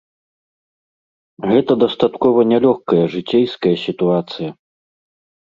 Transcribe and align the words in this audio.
Гэта 1.51 1.71
дастаткова 1.83 2.39
нялёгкая 2.53 3.03
жыцейская 3.17 3.75
сітуацыя. 3.85 4.49